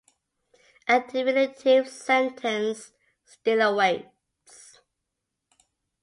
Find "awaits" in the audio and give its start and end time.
3.61-4.79